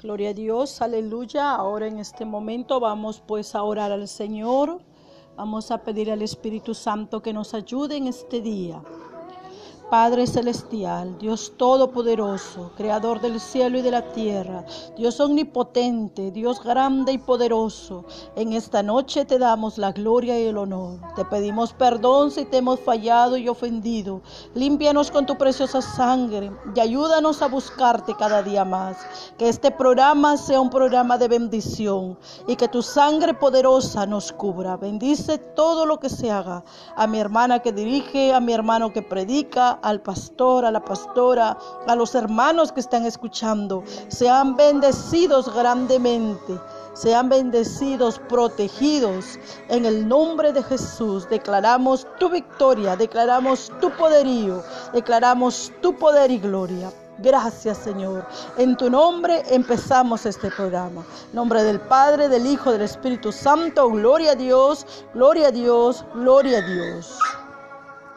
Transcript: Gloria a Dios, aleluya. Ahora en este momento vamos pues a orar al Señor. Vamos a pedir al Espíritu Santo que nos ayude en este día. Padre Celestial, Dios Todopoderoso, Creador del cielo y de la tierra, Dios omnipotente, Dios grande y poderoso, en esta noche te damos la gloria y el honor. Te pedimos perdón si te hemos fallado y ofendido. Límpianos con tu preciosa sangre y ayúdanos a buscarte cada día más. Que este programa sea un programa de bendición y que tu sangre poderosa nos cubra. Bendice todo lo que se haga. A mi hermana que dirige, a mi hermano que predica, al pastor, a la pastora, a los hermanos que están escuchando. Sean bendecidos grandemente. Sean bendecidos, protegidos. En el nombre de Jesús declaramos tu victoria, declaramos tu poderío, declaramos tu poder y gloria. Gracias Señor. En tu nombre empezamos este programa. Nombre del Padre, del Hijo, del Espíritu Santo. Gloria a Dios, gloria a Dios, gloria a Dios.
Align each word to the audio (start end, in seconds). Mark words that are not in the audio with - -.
Gloria 0.00 0.30
a 0.30 0.32
Dios, 0.32 0.80
aleluya. 0.80 1.56
Ahora 1.56 1.88
en 1.88 1.98
este 1.98 2.24
momento 2.24 2.78
vamos 2.78 3.20
pues 3.26 3.56
a 3.56 3.64
orar 3.64 3.90
al 3.90 4.06
Señor. 4.06 4.78
Vamos 5.36 5.72
a 5.72 5.78
pedir 5.78 6.12
al 6.12 6.22
Espíritu 6.22 6.72
Santo 6.72 7.20
que 7.20 7.32
nos 7.32 7.52
ayude 7.52 7.96
en 7.96 8.06
este 8.06 8.40
día. 8.40 8.80
Padre 9.90 10.26
Celestial, 10.26 11.16
Dios 11.18 11.54
Todopoderoso, 11.56 12.72
Creador 12.76 13.22
del 13.22 13.40
cielo 13.40 13.78
y 13.78 13.82
de 13.82 13.90
la 13.90 14.02
tierra, 14.12 14.66
Dios 14.98 15.18
omnipotente, 15.18 16.30
Dios 16.30 16.62
grande 16.62 17.12
y 17.12 17.18
poderoso, 17.18 18.04
en 18.36 18.52
esta 18.52 18.82
noche 18.82 19.24
te 19.24 19.38
damos 19.38 19.78
la 19.78 19.92
gloria 19.92 20.38
y 20.38 20.44
el 20.44 20.58
honor. 20.58 20.98
Te 21.16 21.24
pedimos 21.24 21.72
perdón 21.72 22.30
si 22.30 22.44
te 22.44 22.58
hemos 22.58 22.80
fallado 22.80 23.38
y 23.38 23.48
ofendido. 23.48 24.20
Límpianos 24.54 25.10
con 25.10 25.24
tu 25.24 25.38
preciosa 25.38 25.80
sangre 25.80 26.52
y 26.74 26.80
ayúdanos 26.80 27.40
a 27.40 27.48
buscarte 27.48 28.14
cada 28.14 28.42
día 28.42 28.66
más. 28.66 28.98
Que 29.38 29.48
este 29.48 29.70
programa 29.70 30.36
sea 30.36 30.60
un 30.60 30.68
programa 30.68 31.16
de 31.16 31.28
bendición 31.28 32.18
y 32.46 32.56
que 32.56 32.68
tu 32.68 32.82
sangre 32.82 33.32
poderosa 33.32 34.04
nos 34.04 34.32
cubra. 34.32 34.76
Bendice 34.76 35.38
todo 35.38 35.86
lo 35.86 35.98
que 35.98 36.10
se 36.10 36.30
haga. 36.30 36.62
A 36.94 37.06
mi 37.06 37.18
hermana 37.18 37.60
que 37.60 37.72
dirige, 37.72 38.34
a 38.34 38.40
mi 38.40 38.52
hermano 38.52 38.92
que 38.92 39.00
predica, 39.00 39.77
al 39.82 40.00
pastor, 40.00 40.64
a 40.64 40.70
la 40.70 40.84
pastora, 40.84 41.56
a 41.86 41.94
los 41.94 42.14
hermanos 42.14 42.72
que 42.72 42.80
están 42.80 43.06
escuchando. 43.06 43.82
Sean 44.08 44.56
bendecidos 44.56 45.54
grandemente. 45.54 46.58
Sean 46.94 47.28
bendecidos, 47.28 48.18
protegidos. 48.18 49.38
En 49.68 49.86
el 49.86 50.08
nombre 50.08 50.52
de 50.52 50.64
Jesús 50.64 51.28
declaramos 51.28 52.06
tu 52.18 52.28
victoria, 52.28 52.96
declaramos 52.96 53.70
tu 53.80 53.90
poderío, 53.90 54.64
declaramos 54.92 55.70
tu 55.80 55.94
poder 55.96 56.32
y 56.32 56.38
gloria. 56.38 56.90
Gracias 57.18 57.78
Señor. 57.78 58.24
En 58.56 58.76
tu 58.76 58.90
nombre 58.90 59.42
empezamos 59.50 60.26
este 60.26 60.50
programa. 60.50 61.04
Nombre 61.32 61.62
del 61.62 61.80
Padre, 61.80 62.28
del 62.28 62.46
Hijo, 62.46 62.72
del 62.72 62.82
Espíritu 62.82 63.32
Santo. 63.32 63.88
Gloria 63.90 64.32
a 64.32 64.34
Dios, 64.34 64.86
gloria 65.14 65.48
a 65.48 65.50
Dios, 65.52 66.04
gloria 66.14 66.58
a 66.58 66.62
Dios. 66.62 67.18